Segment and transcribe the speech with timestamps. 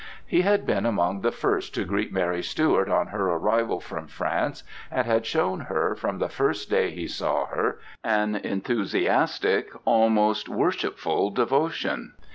[0.25, 4.63] He had been among the first to greet Mary Stuart on her arrival from France
[4.89, 11.29] and had shown her, from the first day he saw her, an enthusiastic, almost worshipful
[11.29, 12.15] devotion.